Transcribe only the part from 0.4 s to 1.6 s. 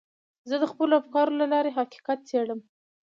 زه د خپلو افکارو له